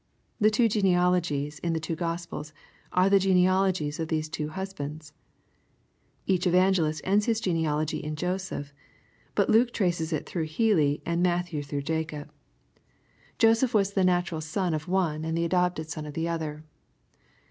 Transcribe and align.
The 0.39 0.49
two 0.49 0.67
genealogies 0.67 1.59
in 1.59 1.75
Ihe 1.75 1.79
two 1.79 1.95
Gkfipels, 1.95 2.53
are 2.91 3.07
the 3.07 3.19
genealogies 3.19 3.99
of 3.99 4.07
these 4.07 4.29
two 4.29 4.47
husbandsL 4.47 5.11
Each 6.25 6.47
evangdist 6.47 7.01
ends 7.03 7.27
his 7.27 7.39
genealogy 7.39 7.99
in 7.99 8.15
Joseph, 8.15 8.73
bjit 9.35 9.49
Luke 9.49 9.71
traces 9.71 10.11
it 10.11 10.25
thrcugh 10.25 10.49
fieli, 10.49 11.01
and 11.05 11.23
MattJ^ew 11.23 11.63
through 11.63 11.83
Jacob. 11.83 12.31
Joseph 13.37 13.75
was 13.75 13.93
the 13.93 14.01
5* 14.01 14.09
i 14.09 14.11
106 14.25 14.25
EXPOSITOBT 14.25 14.25
THOUGHTS. 14.25 14.25
natural 14.25 14.41
son 14.41 14.73
of 14.73 14.87
one, 14.87 15.21
acd 15.21 15.35
the 15.35 15.45
adopted 15.45 15.89
son 15.91 16.05
of 16.07 16.15
the 16.15 16.27
other. 16.27 16.63